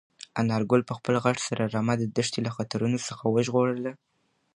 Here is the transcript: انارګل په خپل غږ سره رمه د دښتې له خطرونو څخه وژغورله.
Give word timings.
انارګل 0.41 0.81
په 0.89 0.93
خپل 0.97 1.15
غږ 1.23 1.37
سره 1.47 1.63
رمه 1.73 1.93
د 1.99 2.03
دښتې 2.17 2.39
له 2.45 2.51
خطرونو 2.55 2.97
څخه 3.07 3.23
وژغورله. 3.33 3.91